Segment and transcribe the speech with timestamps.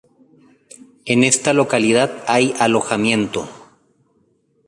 [1.05, 3.47] En esta localidad hay alojamiento.